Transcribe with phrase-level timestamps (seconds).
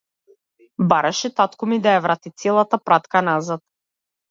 [0.93, 3.67] Бараше татко ми ја врати целата пратка назад.